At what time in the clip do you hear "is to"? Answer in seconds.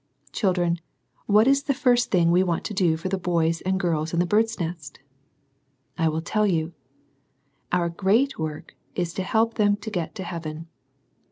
8.95-9.21